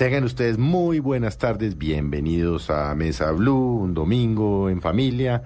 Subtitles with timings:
[0.00, 5.42] Tengan ustedes muy buenas tardes, bienvenidos a Mesa Blue, un domingo en familia.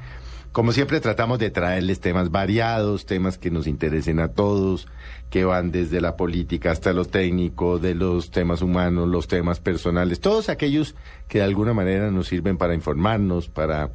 [0.52, 4.86] Como siempre tratamos de traerles temas variados, temas que nos interesen a todos,
[5.28, 10.20] que van desde la política hasta lo técnico, de los temas humanos, los temas personales,
[10.20, 10.94] todos aquellos
[11.26, 13.90] que de alguna manera nos sirven para informarnos, para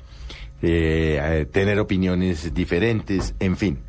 [0.62, 3.80] eh, tener opiniones diferentes, en fin.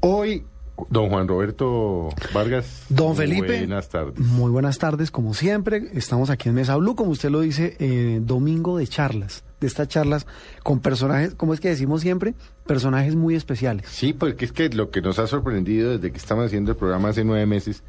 [0.00, 0.46] Hoy
[0.88, 2.84] Don Juan Roberto Vargas.
[2.88, 3.58] Don Felipe.
[3.58, 4.18] Buenas tardes.
[4.18, 5.88] Muy buenas tardes, como siempre.
[5.94, 9.44] Estamos aquí en Mesa Blue, como usted lo dice, eh, domingo de charlas.
[9.60, 10.26] De estas charlas
[10.62, 12.34] con personajes, como es que decimos siempre,
[12.66, 13.86] personajes muy especiales.
[13.88, 17.08] Sí, porque es que lo que nos ha sorprendido desde que estamos haciendo el programa
[17.08, 17.82] hace nueve meses,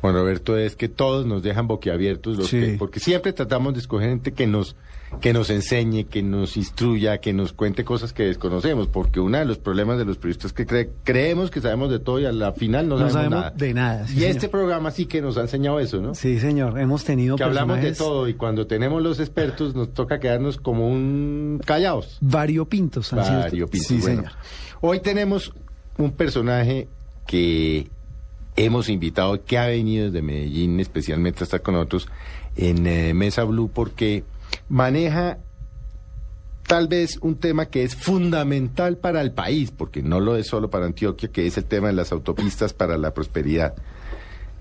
[0.00, 2.60] Juan Roberto, es que todos nos dejan boquiabiertos, los Sí.
[2.60, 4.76] que- porque siempre tratamos de escoger gente que nos
[5.20, 9.44] que nos enseñe, que nos instruya, que nos cuente cosas que desconocemos, porque uno de
[9.44, 12.32] los problemas de los periodistas es que cre- creemos que sabemos de todo y a
[12.32, 13.50] la final no, No sabemos, sabemos nada.
[13.56, 14.30] de nada, sí, y señor.
[14.32, 16.12] este programa sí que nos ha enseñado eso, ¿no?
[16.16, 16.76] Sí, señor.
[16.80, 20.88] Hemos tenido que hablamos de todo y cuando tenemos los expertos nos toca quedarnos como
[20.88, 22.18] un callados.
[22.20, 23.12] variopintos.
[23.12, 23.86] han sido- Variopintos.
[23.86, 24.32] Sí, Bueno, señor.
[24.80, 25.52] Hoy tenemos
[25.98, 26.88] un personaje
[27.28, 27.88] que
[28.56, 32.08] hemos invitado, que ha venido desde Medellín especialmente a estar con nosotros
[32.56, 34.24] en eh, Mesa Blue, porque
[34.68, 35.38] maneja
[36.66, 40.70] tal vez un tema que es fundamental para el país, porque no lo es solo
[40.70, 43.74] para Antioquia, que es el tema de las autopistas para la prosperidad.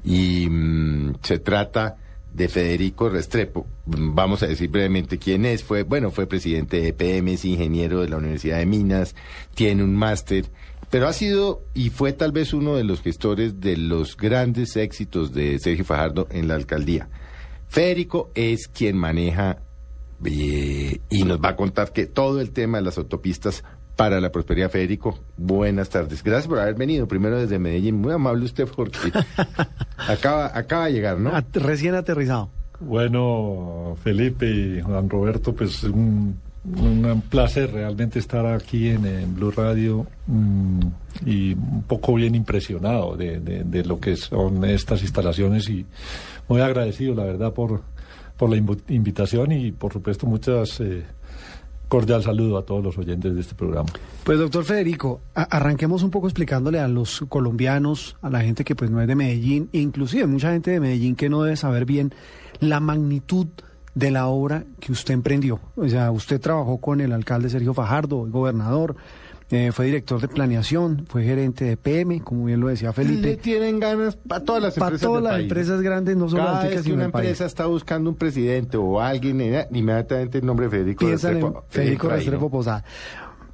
[0.04, 1.98] Y mm, se trata
[2.32, 3.66] de Federico Restrepo.
[3.86, 5.64] Mm, Vamos a decir brevemente quién es.
[5.64, 9.16] Fue, bueno, fue presidente de EPM, es ingeniero de la Universidad de Minas,
[9.56, 10.46] tiene un máster,
[10.90, 15.34] pero ha sido y fue tal vez uno de los gestores de los grandes éxitos
[15.34, 17.10] de Sergio Fajardo en la alcaldía.
[17.68, 19.58] Federico es quien maneja
[20.24, 23.64] eh, y nos va a contar que todo el tema de las autopistas
[23.96, 25.18] para la prosperidad, Federico.
[25.38, 26.24] Buenas tardes.
[26.24, 27.96] Gracias por haber venido primero desde Medellín.
[27.96, 29.12] Muy amable usted porque
[29.98, 31.32] acaba, acaba de llegar, ¿no?
[31.54, 32.50] Recién aterrizado.
[32.80, 36.38] Bueno, Felipe y Juan Roberto, pues un,
[36.78, 40.80] un placer realmente estar aquí en, en Blue Radio mm,
[41.26, 45.86] y un poco bien impresionado de, de- de lo que son estas instalaciones y
[46.48, 47.82] muy agradecido, la verdad, por,
[48.38, 48.58] por la
[48.90, 51.04] invitación y, por supuesto, muchas eh,
[51.88, 53.90] cordial saludo a todos los oyentes de este programa.
[54.24, 58.90] Pues, doctor Federico, arranquemos un poco explicándole a los colombianos, a la gente que pues
[58.90, 62.12] no es de Medellín, e inclusive mucha gente de Medellín que no debe saber bien
[62.60, 63.48] la magnitud
[63.96, 65.60] de la obra que usted emprendió.
[65.76, 68.96] O sea, usted trabajó con el alcalde Sergio Fajardo, el gobernador,
[69.52, 73.38] eh, fue director de planeación, fue gerente de PM, como bien lo decía Le Felipe.
[73.38, 75.44] tienen ganas para todas las Para empresas todas del las país.
[75.44, 77.26] empresas grandes, no solo Cada vez que sino una país.
[77.26, 82.10] empresa está buscando un presidente o alguien, eh, inmediatamente el nombre de Federico Restrepo Federico
[82.10, 82.50] Restrepo.
[82.50, 82.84] Posada.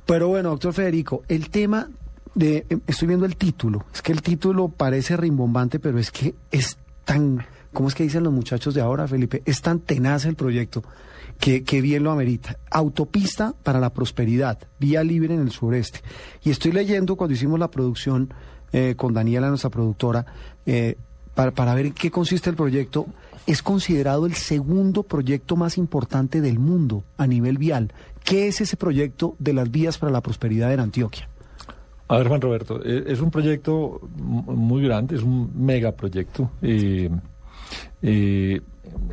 [0.05, 1.89] Pero bueno, doctor Federico, el tema
[2.35, 6.33] de, eh, estoy viendo el título, es que el título parece rimbombante, pero es que
[6.51, 9.41] es tan, ¿cómo es que dicen los muchachos de ahora, Felipe?
[9.45, 10.83] Es tan tenaz el proyecto
[11.39, 12.57] que, que bien lo amerita.
[12.69, 16.01] Autopista para la prosperidad, vía libre en el sureste.
[16.43, 18.33] Y estoy leyendo cuando hicimos la producción
[18.71, 20.25] eh, con Daniela, nuestra productora,
[20.65, 20.95] eh,
[21.35, 23.07] para, para ver en qué consiste el proyecto,
[23.47, 27.93] es considerado el segundo proyecto más importante del mundo a nivel vial.
[28.23, 31.27] ¿Qué es ese proyecto de las vías para la prosperidad en Antioquia?
[32.07, 36.51] A ver, Juan Roberto, eh, es un proyecto muy grande, es un megaproyecto.
[36.61, 37.09] Eh,
[38.01, 38.61] eh,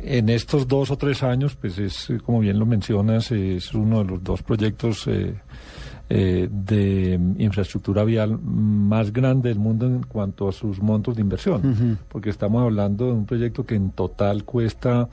[0.01, 3.99] en estos dos o tres años, pues es, eh, como bien lo mencionas, es uno
[3.99, 5.35] de los dos proyectos eh,
[6.09, 11.99] eh, de infraestructura vial más grande del mundo en cuanto a sus montos de inversión,
[12.07, 15.07] porque estamos hablando de un proyecto que en total cuesta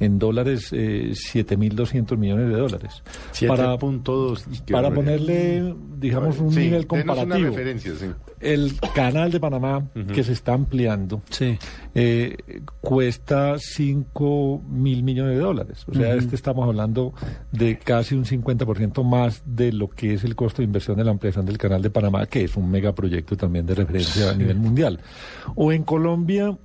[0.00, 3.02] en dólares eh, 7.200 millones de dólares.
[3.32, 4.44] 7.2.
[4.50, 5.16] y qué para barbaridad.
[5.18, 7.48] ponerle, digamos, un Sí, nivel una comparativo.
[7.50, 8.06] referencia, sí.
[8.40, 11.58] El canal de Panamá, que se está ampliando, Sí.
[11.96, 12.36] eh,
[12.80, 15.84] cuesta 5 mil millones de dólares.
[15.88, 17.14] O sea, este estamos hablando
[17.50, 21.10] de casi un 50% más de lo que es el costo de inversión de la
[21.10, 25.00] ampliación del canal de Panamá, que es un megaproyecto también de referencia a nivel mundial.
[25.56, 26.56] O en Colombia,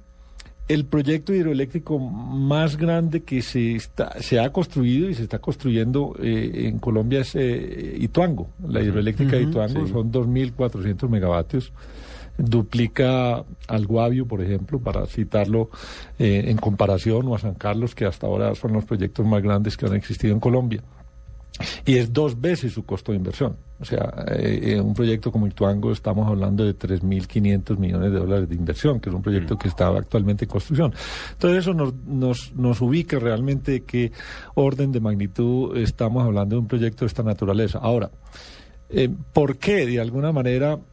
[0.68, 6.15] el proyecto hidroeléctrico más grande que se, está, se ha construido y se está construyendo
[6.21, 8.50] eh, en Colombia es eh, Ituango.
[8.68, 11.74] La hidroeléctrica de Ituango son 2.400 megavatios.
[12.38, 15.69] duplica al Guavio, por ejemplo, para citarlo
[16.18, 19.75] eh, en comparación, o a San Carlos, que hasta ahora son los proyectos más grandes
[19.75, 20.81] que han existido en Colombia.
[21.86, 23.57] Y es dos veces su costo de inversión.
[23.84, 28.48] O sea, eh, en un proyecto como Ituango estamos hablando de 3.500 millones de dólares
[28.48, 30.94] de inversión, que es un proyecto que está actualmente en construcción.
[31.34, 34.14] Entonces eso nos, nos, nos ubica realmente qué
[34.56, 37.80] orden de magnitud estamos hablando de un proyecto de esta naturaleza.
[37.80, 38.10] Ahora,
[38.90, 40.93] eh, ¿por qué de alguna manera Mm,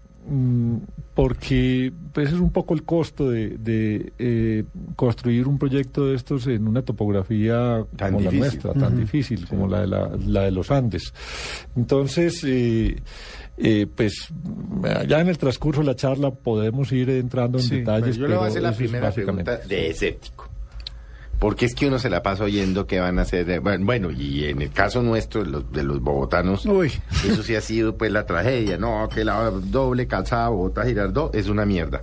[1.14, 4.64] porque pues es un poco el costo de, de eh,
[4.96, 8.38] construir un proyecto de estos en una topografía Tan como la difícil.
[8.62, 11.12] nuestra, tan difícil como la de, la, la de los Andes.
[11.76, 12.96] Entonces, eh,
[13.56, 14.28] eh, pues
[15.08, 18.16] ya en el transcurso de la charla podemos ir entrando en Sí, detalles.
[18.16, 20.49] Yo le voy a hacer la primera pregunta de escéptico.
[21.40, 23.60] Porque es que uno se la pasa oyendo que van a hacer.
[23.60, 26.92] Bueno, bueno, y en el caso nuestro, de los, de los bogotanos, Uy.
[27.26, 28.76] eso sí ha sido pues la tragedia.
[28.76, 32.02] No, que la doble calzada Bogotá Girardot es una mierda.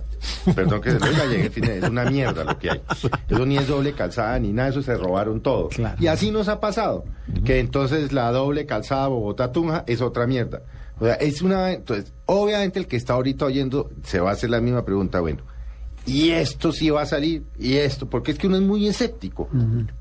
[0.56, 1.24] Perdón que se lo diga,
[1.72, 2.82] es una mierda lo que hay.
[3.28, 5.68] Eso ni es doble calzada ni nada, eso se robaron todo.
[5.68, 5.96] Claro.
[6.00, 7.04] Y así nos ha pasado.
[7.44, 10.62] Que entonces la doble calzada Bogotá Tunja es otra mierda.
[10.98, 11.72] O sea, es una.
[11.72, 15.20] Entonces, obviamente el que está ahorita oyendo se va a hacer la misma pregunta.
[15.20, 15.44] Bueno,
[16.06, 19.48] y esto sí va a salir, y esto, porque es que uno es muy escéptico.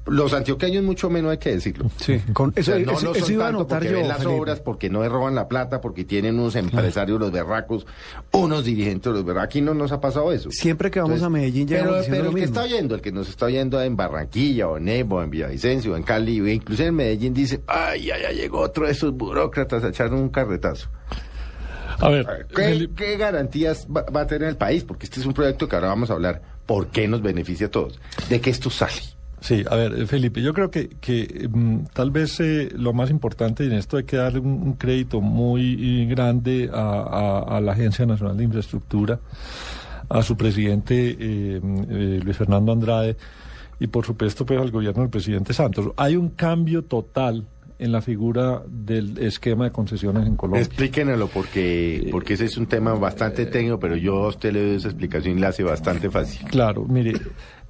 [0.05, 1.91] Los antioqueños mucho menos hay que decirlo.
[1.97, 3.93] Sí, con O eso, sea, no eso- iba tanto porque yo.
[3.97, 4.39] ven las Felipe.
[4.39, 7.85] obras, porque no roban la plata, porque tienen unos empresarios los berracos,
[8.31, 9.45] unos dirigentes los berracos.
[9.47, 10.49] Aquí no nos ha pasado eso.
[10.51, 13.11] Siempre que vamos a Medellín llegamos pero, pero lo el que está oyendo, el que
[13.11, 16.83] nos está oyendo en Barranquilla, o en Nebo, en Villavicencio, o en Cali, o incluso
[16.83, 20.87] en Medellín, dice, ay, ya, ya llegó otro de esos burócratas a echar un carretazo.
[21.99, 22.47] A ver,
[22.95, 24.83] ¿Qué, garantías va, va a tener el país?
[24.83, 26.41] Porque este es un proyecto que ahora vamos a hablar.
[26.65, 27.99] ¿Por qué nos beneficia a todos?
[28.29, 28.93] ¿De qué esto sale?
[29.39, 33.09] Sí, a ver, eh, Felipe, yo creo que, que mm, tal vez eh, lo más
[33.11, 37.57] importante y en esto hay que darle un, un crédito muy eh, grande a, a-
[37.57, 39.19] a la Agencia Nacional de Infraestructura,
[40.09, 43.15] a su presidente eh, Luis Fernando Andrade
[43.79, 45.91] y por supuesto pues al gobierno del presidente Santos.
[45.97, 47.45] Hay un cambio total
[47.79, 50.61] en la figura del esquema de concesiones en Colombia.
[50.61, 54.75] Explíquenlo porque, porque ese es un tema bastante técnico, pero yo a usted le doy
[54.77, 56.47] esa explicación y la hace bastante fácil.
[56.47, 57.13] Claro, mire,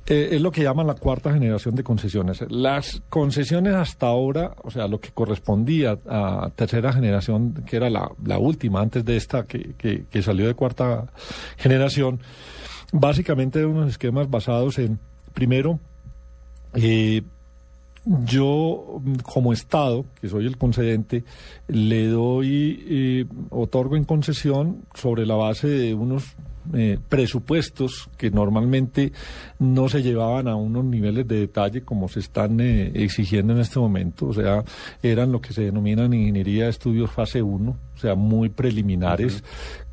[0.05, 2.43] eh, es lo que llaman la cuarta generación de concesiones.
[2.49, 8.09] Las concesiones hasta ahora, o sea, lo que correspondía a tercera generación, que era la,
[8.23, 11.11] la última antes de esta que, que, que salió de cuarta
[11.57, 12.21] generación,
[12.93, 14.97] básicamente eran unos esquemas basados en,
[15.33, 15.79] primero,
[16.73, 17.23] eh,
[18.25, 21.23] yo, como Estado, que soy el concedente,
[21.67, 26.35] le doy, eh, otorgo en concesión sobre la base de unos
[26.73, 29.11] eh, presupuestos que normalmente
[29.59, 33.79] no se llevaban a unos niveles de detalle como se están eh, exigiendo en este
[33.79, 34.27] momento.
[34.27, 34.63] O sea,
[35.01, 39.43] eran lo que se denominan ingeniería de estudios fase 1, o sea, muy preliminares,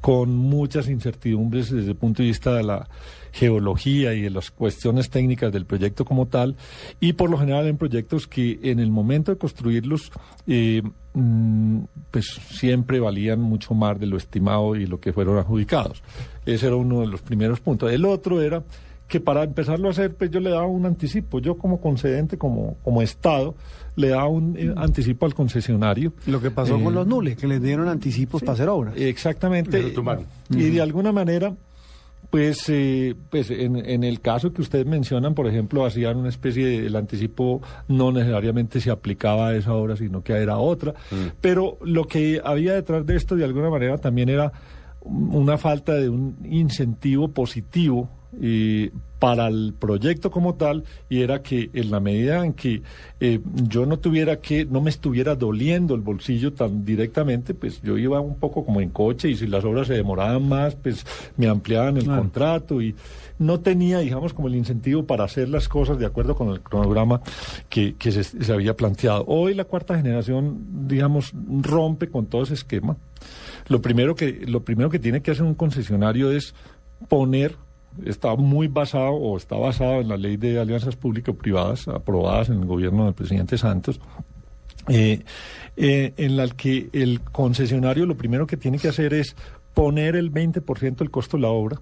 [0.01, 2.89] con muchas incertidumbres desde el punto de vista de la
[3.33, 6.57] geología y de las cuestiones técnicas del proyecto como tal,
[7.01, 10.13] y por lo general en proyectos que en el momento de construirlos,
[10.47, 10.83] eh,
[12.11, 16.03] pues siempre valían mucho más de lo estimado y lo que fueron adjudicados.
[16.45, 17.93] Ese era uno de los primeros puntos.
[17.93, 18.63] El otro era
[19.07, 21.39] que para empezarlo a hacer, pues yo le daba un anticipo.
[21.39, 23.55] Yo como concedente, como, como Estado,
[23.97, 26.15] le daba un eh, anticipo al concesionario.
[26.27, 28.95] Lo que pasó Eh, con los nules, que les dieron anticipos para hacer obras.
[28.97, 29.93] Exactamente.
[30.51, 31.55] Y de alguna manera,
[32.35, 36.67] pues, eh, pues en, en el caso que ustedes mencionan, por ejemplo, hacían una especie
[36.67, 40.95] de, el anticipo no necesariamente se aplicaba a esa obra, sino que era otra.
[41.41, 44.51] Pero lo que había detrás de esto, de alguna manera, también era
[45.03, 48.11] una falta de un incentivo positivo
[48.41, 52.83] eh, para el proyecto como tal y era que en la medida en que
[53.21, 57.97] eh, yo no tuviera que no me estuviera doliendo el bolsillo tan directamente pues yo
[57.97, 61.07] iba un poco como en coche y si las obras se demoraban más pues
[61.39, 62.21] me ampliaban el Claro.
[62.21, 62.95] contrato y
[63.39, 67.23] no tenía digamos como el incentivo para hacer las cosas de acuerdo con el cronograma
[67.71, 72.55] que, que se, se había planteado hoy la cuarta generación digamos rompe con todo ese
[72.55, 72.97] esquema
[73.69, 76.55] lo primero que lo primero que tiene que hacer un concesionario es
[77.09, 77.57] poner
[78.05, 82.65] está muy basado o está basado en la ley de alianzas público-privadas aprobadas en el
[82.67, 84.01] gobierno del presidente Santos
[84.89, 85.25] eh,
[85.77, 89.35] eh, en la que el concesionario lo primero que tiene que hacer es
[89.73, 91.81] poner el 20% del costo de la obra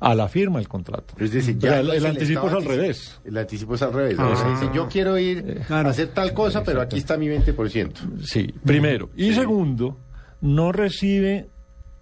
[0.00, 1.14] a la firma del contrato.
[1.18, 3.20] Es decir, O sea, el, anticipo es al revés.
[3.24, 4.16] El anticipo es al revés.
[4.18, 4.28] Ah.
[4.28, 5.88] O sea, dice, yo quiero ir Claro.
[5.88, 8.22] a hacer tal cosa, pero aquí está mi 20%.
[8.22, 9.08] Sí, primero.
[9.16, 9.96] Y segundo,
[10.42, 11.48] no recibe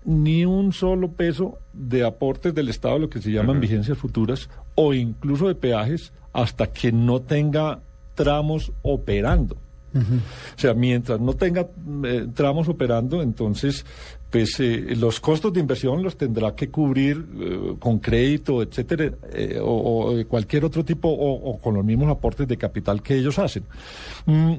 [0.05, 4.95] ni un solo peso de aportes del Estado, lo que se llaman vigencias futuras, o
[4.95, 7.81] incluso de peajes, hasta que no tenga
[8.15, 9.57] tramos operando.
[9.95, 11.69] O sea, mientras no tenga
[12.05, 13.85] eh, tramos operando, entonces
[14.33, 19.59] pues eh, los costos de inversión los tendrá que cubrir eh, con crédito, etcétera, eh,
[19.63, 23.65] o, cualquier otro tipo, o, o con los mismos aportes de capital que ellos hacen.
[24.25, 24.55] Mm,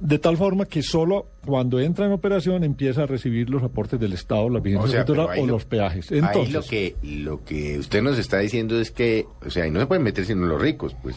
[0.00, 4.12] de tal forma que solo cuando entra en operación empieza a recibir los aportes del
[4.12, 6.10] Estado, la vigencia O sea, ahí o lo- los peajes.
[6.12, 9.70] ahí Entonces, lo que, lo que usted nos está diciendo es que, o sea, ahí
[9.70, 11.16] no se pueden meter sino los ricos, pues.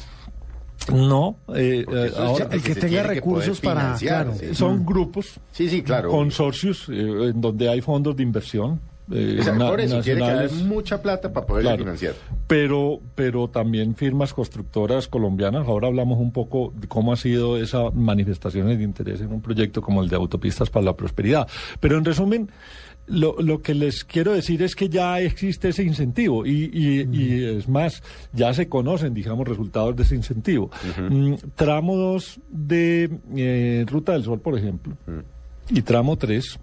[0.92, 4.56] no, eh, eh, ahora el que tenga que recursos para- claro, sí.
[4.56, 6.10] son grupos, Sí, sí, claro.
[6.10, 8.82] consorcios, eh, en donde hay fondos de inversión.
[9.12, 11.80] Eh, O sea, na- por eso tiene que haber mucha plata para poder Claro.
[11.80, 12.14] financiar.
[12.48, 15.68] pero pero también firmas constructoras colombianas.
[15.68, 19.82] Ahora hablamos un poco de cómo ha sido esa manifestaciones de interés en un proyecto
[19.82, 21.48] como el de Autopistas para la Prosperidad.
[21.80, 22.50] Pero en resumen,
[23.08, 27.44] lo, lo que les quiero decir es que ya existe ese incentivo y, y- y
[27.58, 30.70] es más, ya se conocen, digamos, resultados de ese incentivo.
[31.10, 34.96] Mm, tramo 2 de eh, Ruta del Sol, por ejemplo,
[35.70, 36.60] y tramo 3.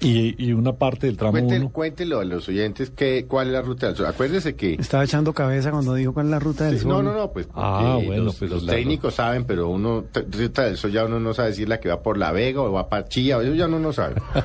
[0.00, 1.70] Y, y una parte del tramo 1.
[1.70, 4.06] cuéntelo a los oyentes que, cuál es la ruta del sol.
[4.06, 4.74] Acuérdese que...
[4.74, 6.90] Estaba echando cabeza cuando dijo cuál es la ruta del Sí, sol.
[6.90, 10.76] no, no, no, pues Ah, bueno, los, pues los técnicos saben, pero uno, ruta del
[10.76, 12.88] sol ya uno no sabe si es la que va por La Vega o va
[12.88, 14.14] para Chía, eso ya uno no sabe.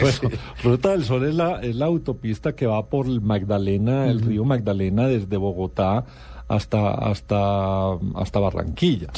[0.00, 4.20] Bueno, Ruta del Sol es la, es la autopista que va por el Magdalena, el
[4.20, 6.04] río Magdalena, desde Bogotá
[6.48, 9.08] hasta, hasta, hasta Barranquilla,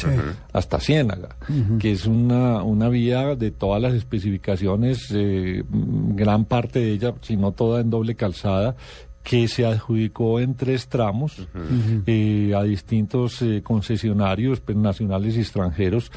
[0.53, 1.37] hasta Ciénaga,
[1.79, 7.37] que es una, una vía de todas las especificaciones, eh, gran parte de ella, si
[7.37, 8.75] no toda en doble calzada,
[9.23, 11.47] que se adjudicó en tres tramos
[12.07, 16.11] eh, a distintos eh, concesionarios pues, nacionales y extranjeros.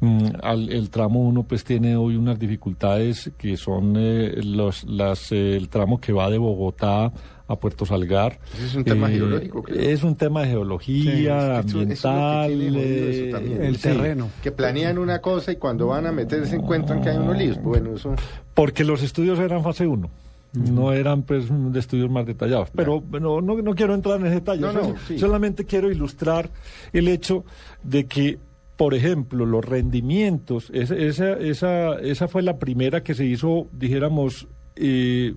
[0.00, 5.30] Mm, al- el tramo 1 pues tiene hoy unas dificultades que son eh, los, las,
[5.32, 7.12] eh, el tramo que va de Bogotá
[7.48, 8.40] a Puerto Salgar.
[8.60, 9.78] Es un tema geológico, creo.
[9.78, 12.76] Es un tema de geología, Sí, es que eso- eso es que ambiental.
[12.76, 13.62] eh, también.
[13.64, 13.82] El sí.
[13.82, 14.30] terreno.
[14.42, 17.62] que planean una cosa y cuando van a meterse encuentran que hay unos líos.
[17.62, 18.14] Bueno, eso...
[18.54, 20.08] Porque los estudios eran fase 1.
[20.56, 22.70] No eran pues de estudios más detallados.
[22.74, 24.60] Pero bueno, no, no quiero entrar en ese detalle.
[24.62, 25.18] No, no, Sol- sí.
[25.18, 26.50] Solamente quiero ilustrar
[26.92, 27.44] el hecho
[27.82, 28.38] de que,
[28.76, 35.34] por ejemplo, los rendimientos, esa, esa, esa, fue la primera que se hizo, dijéramos, eh,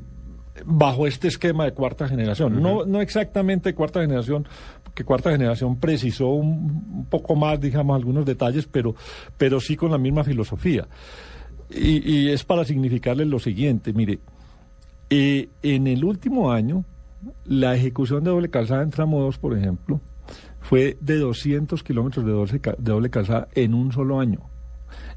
[0.65, 2.61] bajo este esquema de cuarta generación.
[2.61, 4.45] no, no exactamente cuarta generación,
[4.83, 8.95] porque cuarta generación precisó un, un poco más, digamos, algunos detalles, pero,
[9.37, 10.87] pero sí con la misma filosofía.
[11.69, 14.19] Y, y es para significarles lo siguiente, mire,
[15.09, 16.85] eh, en el último año,
[17.45, 19.99] la ejecución de doble calzada en tramo 2, por ejemplo,
[20.61, 24.41] fue de 200 kilómetros de, doble ca- de doble calzada en un solo año.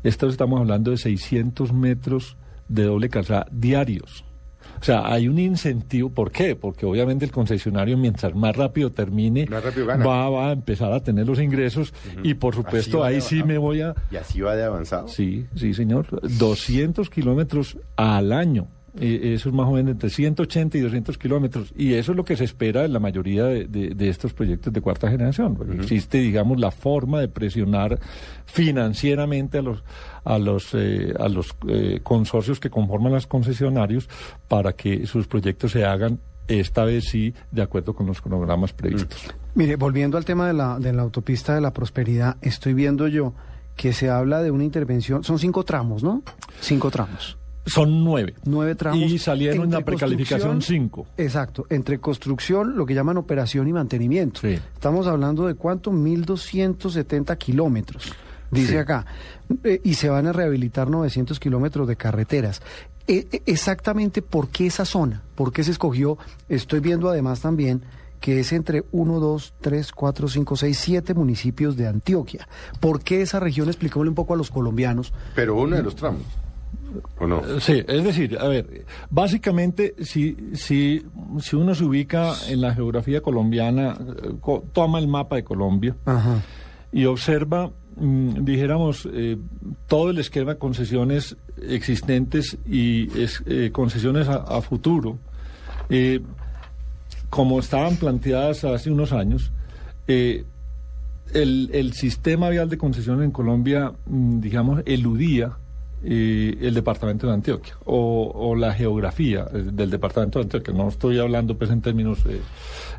[0.03, 2.37] Esto estamos hablando de 600 metros
[2.69, 4.25] de doble calzada diarios.
[4.81, 6.11] O sea, hay un incentivo.
[6.11, 6.57] ¿Por qué?
[6.57, 11.01] Porque obviamente el concesionario, mientras más rápido termine, Más rápido va, va a empezar a
[11.03, 11.93] tener los ingresos.
[12.25, 15.07] Y por supuesto, ahí sí me voy a, Y así va de avanzado.
[15.09, 16.07] Sí, sí, señor.
[16.39, 18.67] 200 kilómetros al año.
[19.01, 21.73] Eh, eso es más o menos entre 180 y 200 kilómetros.
[21.77, 24.71] Y eso es lo que se espera en la mayoría de, de- de estos proyectos
[24.73, 25.57] de cuarta generación.
[25.81, 27.99] Existe, digamos, la forma de presionar
[28.45, 29.83] financieramente a los
[30.25, 34.09] a los eh, a los eh, consorcios que conforman los concesionarios
[34.49, 39.33] para que sus proyectos se hagan esta vez sí de acuerdo con los cronogramas previstos.
[39.55, 43.33] Mire, volviendo al tema de la, de la autopista de la prosperidad, estoy viendo yo
[43.77, 46.23] que se habla de una intervención, son cinco tramos, ¿no?
[46.61, 47.39] Cinco tramos.
[47.65, 48.35] Son nueve.
[48.45, 49.01] Nueve tramos.
[49.01, 51.07] Y salieron en la precalificación cinco.
[51.17, 54.41] Exacto, entre construcción, lo que llaman operación y mantenimiento.
[54.41, 54.59] Sí.
[54.75, 58.13] Estamos hablando de cuánto, 1.270 kilómetros,
[58.51, 58.77] dice Sí.
[58.79, 59.07] acá.
[59.65, 62.63] Eh, y se van a rehabilitar 900 kilómetros de carreteras.
[63.07, 65.23] Eh, eh, exactamente, ¿por qué esa zona?
[65.35, 66.19] ¿Por qué se escogió?
[66.49, 67.83] Estoy viendo además también
[68.21, 72.47] que es entre 1, 2, 3, 4, 5, 6, 7 municipios de Antioquia.
[72.79, 73.67] ¿Por qué esa región?
[73.67, 75.13] Expliquémosle un poco a los colombianos.
[75.35, 76.23] Pero uno de los tramos.
[77.19, 77.43] ¿O no?
[77.61, 81.05] Sí, es decir, a ver, básicamente si, si,
[81.41, 85.95] si uno se ubica en la geografía colombiana, eh, co- toma el mapa de Colombia
[86.05, 86.43] Ajá.
[86.93, 89.37] y observa, mm, dijéramos, eh,
[89.87, 91.37] todo el esquema de concesiones
[91.69, 95.19] existentes y es- eh, concesiones a, a futuro,
[95.89, 96.21] eh,
[97.31, 99.53] como estaban planteadas hace unos años,
[100.07, 100.45] eh,
[101.33, 105.53] el, el sistema vial de concesiones en Colombia, mm, digamos, eludía
[106.05, 110.75] eh, el departamento de Antioquia o, o la geografía eh, del departamento de Antioquia.
[110.75, 112.41] No estoy hablando pues en términos eh,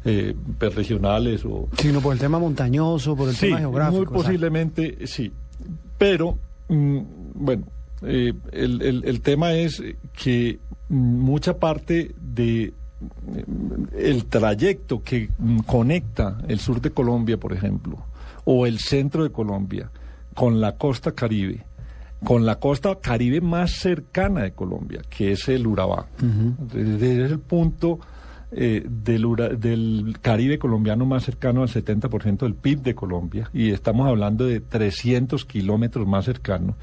[0.06, 1.68] eh, pues, regionales o...
[1.78, 4.06] Sino por el tema montañoso, por el Sí, tema geográfico.
[4.12, 5.32] muy posiblemente sí.
[5.98, 6.38] Pero,
[6.70, 7.00] mm,
[7.36, 7.64] bueno,
[8.04, 9.82] eh, el, el- el tema es
[10.14, 12.74] que mucha parte de
[13.28, 17.98] mm, el trayecto que mm, conecta el sur de Colombia, por ejemplo,
[18.46, 19.90] o el centro de Colombia
[20.36, 21.64] con la costa caribe,
[22.24, 26.08] con la costa caribe más cercana de Colombia, que es el Urabá.
[26.20, 28.00] Desde el punto
[28.52, 29.26] eh, del,
[29.60, 34.60] del Caribe colombiano más cercano al 70% del PIB de Colombia, y estamos hablando de
[34.60, 36.76] 300 kilómetros más cercano.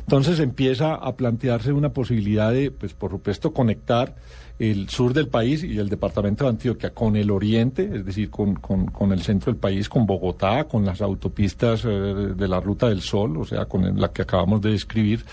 [0.00, 4.16] Entonces empieza a plantearse una posibilidad de, pues por supuesto, conectar
[4.58, 8.54] el sur del país y el departamento de Antioquia con el oriente, es decir, con,
[8.54, 13.00] con, el centro del país, con Bogotá, con las autopistas eh, de la Ruta del
[13.00, 15.24] Sol, o sea, con la que acabamos de describir,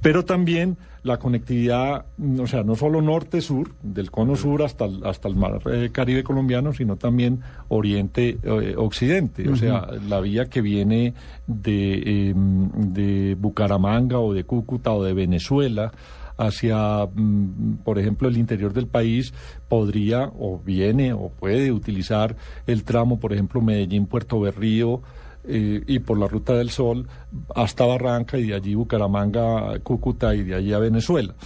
[0.00, 2.04] pero también la conectividad,
[2.38, 6.24] o sea, no solo norte-sur, del cono sur hasta el, hasta el mar eh, Caribe
[6.24, 11.14] colombiano, sino también oriente-occidente, eh, o sea, la vía que viene
[11.46, 15.92] de, em, de Bucaramanga o de Cúcuta o de Venezuela
[16.36, 19.32] hacia, mm, por ejemplo, el interior del país,
[19.68, 25.02] podría o viene o puede utilizar el tramo, por ejemplo, Medellín-Puerto Berrío,
[25.48, 27.06] eh, y por la Ruta del Sol
[27.54, 31.36] hasta Barranca y de allí Bucaramanga, Cúcuta y de allí a Venezuela.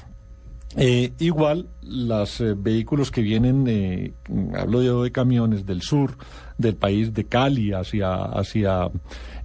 [0.76, 4.14] Eh, igual, los eh, vehículos que vienen,
[4.56, 6.16] hablo de, de, camiones del sur
[6.56, 8.90] del país, de Cali hacia, hacia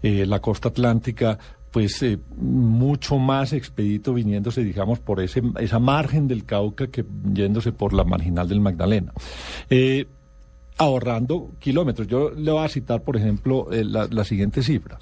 [0.02, 1.40] la costa atlántica,
[1.76, 2.06] pues
[2.38, 7.04] mucho más expedito viniéndose, digamos, por ese, esa margen del Cauca que
[7.34, 9.12] yéndose por la marginal del Magdalena
[10.78, 12.08] ahorrando kilómetros.
[12.08, 14.98] Yo le voy a citar, por ejemplo, eh, la, siguiente cifra.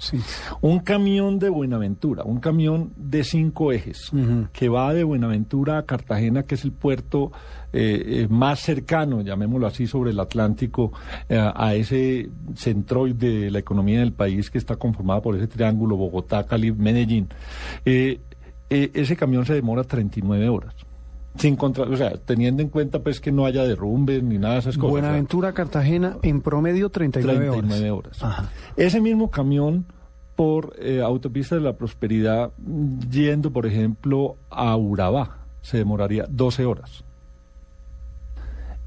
[0.60, 4.10] Un camión de Buenaventura, un camión de cinco ejes,
[4.52, 7.32] que va de Buenaventura a Cartagena, que es el puerto
[7.72, 10.92] eh, eh, más cercano, llamémoslo así, sobre el Atlántico,
[11.28, 16.44] a ese centroide de la economía del país que está conformado por ese triángulo Bogotá,
[16.46, 17.28] Cali, Medellín.
[17.84, 20.74] ese camión se demora 39 horas
[21.36, 24.60] sin contra, o sea, teniendo en cuenta pues que no haya derrumbes ni nada de
[24.60, 24.90] esas cosas.
[24.90, 28.18] Buenaventura, Cartagena, en promedio 39, 39 horas.
[28.76, 29.86] Ese mismo camión
[30.36, 32.52] por eh, autopista de la prosperidad
[33.10, 37.04] yendo, por ejemplo, a Urabá, se demoraría 12 horas.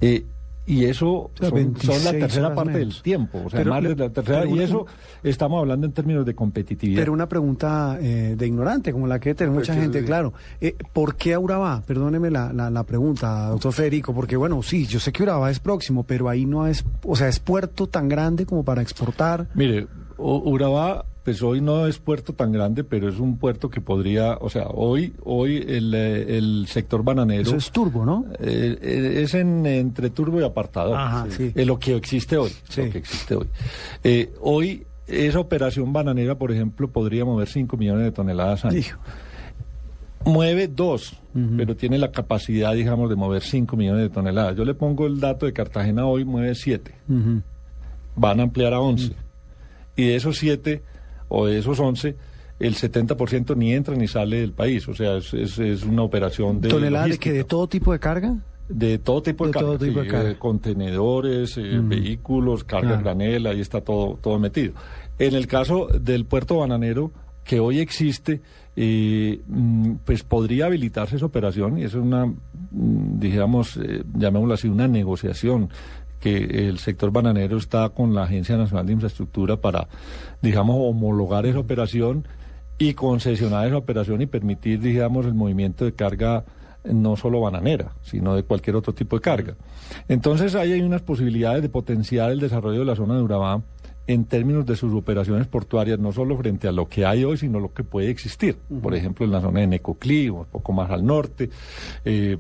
[0.02, 0.26] Eh,
[0.68, 4.60] y eso son, la tercera parte del tiempo, o sea, más de la tercera, y
[4.60, 4.86] eso
[5.24, 7.00] estamos hablando en términos de competitividad.
[7.00, 10.34] Pero una pregunta eh, de ignorante, como la que tiene mucha pues gente, claro.
[10.60, 11.84] Eh, ¿Por qué a Urabá?
[11.88, 16.04] Perdóneme la, la, pregunta, doctor Federico, porque bueno, sí, yo sé que Urabá es próximo,
[16.04, 19.48] pero ahí no es, o sea, es puerto tan grande como para exportar.
[19.54, 24.38] Mire, Urabá pues hoy no es puerto tan grande, pero es un puerto que podría,
[24.40, 27.42] o sea, hoy hoy el, eh, el sector bananero...
[27.42, 28.24] Eso es turbo, ¿no?
[28.40, 30.96] Eh, eh, es en, entre turbo y apartado.
[30.96, 31.52] Ajá, sí.
[31.54, 32.52] lo que existe hoy.
[32.78, 33.50] Lo que existe hoy.
[34.40, 38.82] hoy esa operación bananera, por ejemplo, podría mover 5 millones de toneladas año.
[40.24, 41.14] Mueve 2,
[41.58, 44.56] pero tiene la capacidad, digamos, de mover 5 millones de toneladas.
[44.56, 46.90] Yo le pongo el dato de Cartagena hoy, mueve 7.
[48.16, 49.12] Van a ampliar a 11.
[49.98, 50.84] Y de esos 7
[51.30, 52.16] o de esos 11,
[52.60, 54.88] el 70% ni entra ni sale del país.
[54.88, 56.70] O sea, es, es, una operación de.
[56.70, 58.36] ¿Toneladas de, que de todo tipo de carga?
[58.70, 60.40] De todo tipo de, carga, tipo de carga.
[60.40, 64.74] contenedores, eh, vehículos, carga granela, ahí está todo, todo metido.
[65.20, 67.12] En el caso del puerto bananero,
[67.46, 68.42] que hoy existe,
[68.76, 74.68] eh, mm, pues podría habilitarse esa operación y es una, mm, digamos, eh, llamémoslo así,
[74.68, 75.70] una negociación
[76.20, 79.88] que el sector bananero está con la Agencia Nacional de Infraestructura para,
[80.42, 82.28] digamos, homologar esa operación
[82.78, 86.46] y concesionar esa operación y permitir, digamos, el movimiento de carga
[86.84, 89.56] no solo bananera, sino de cualquier otro tipo de carga.
[90.08, 93.62] Entonces ahí hay unas posibilidades de potenciar el desarrollo de la zona de Urabá
[94.08, 97.60] en términos de sus operaciones portuarias, no solo frente a lo que hay hoy, sino
[97.60, 98.58] lo que puede existir.
[98.82, 101.50] Por ejemplo, en la zona de Necoclí, un poco más al norte,
[102.06, 102.38] eh,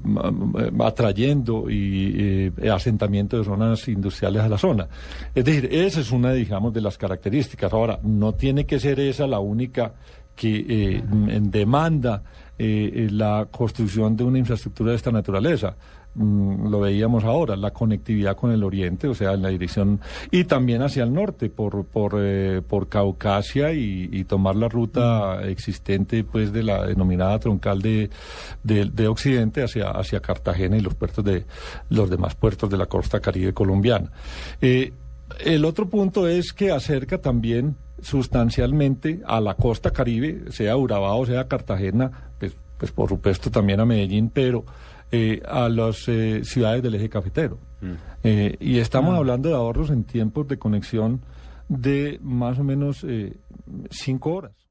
[0.79, 4.87] atrayendo y eh, asentamiento de zonas industriales a la zona.
[5.35, 7.73] Es decir, esa es una, digamos, de las características.
[7.73, 9.93] Ahora, no tiene que ser esa la única
[10.35, 11.03] que eh,
[11.41, 12.23] demanda
[12.59, 15.75] la construcción de una infraestructura de esta naturaleza.
[16.17, 20.01] Mm, lo veíamos ahora, la conectividad con el oriente, o sea, en la dirección,
[20.31, 26.23] y también hacia el norte, por, por, eh, por Caucasia y, tomar la ruta existente,
[26.23, 28.09] pues, de la denominada troncal de,
[28.63, 31.45] de, Occidente hacia, hacia Cartagena y los puertos de,
[31.89, 34.11] los demás puertos de la costa caribe colombiana.
[34.59, 34.91] Eh,
[35.39, 41.25] el otro punto es que acerca también sustancialmente a la costa caribe, sea Urabá o
[41.27, 44.65] sea Cartagena, pues, pues por supuesto también a Medellín, pero
[45.11, 47.57] eh, a las eh, ciudades del eje cafetero.
[47.81, 47.93] Mm.
[48.23, 49.17] Eh, y estamos ah.
[49.17, 51.21] hablando de ahorros en tiempos de conexión
[51.69, 53.05] de más o menos
[53.89, 54.66] cinco horas.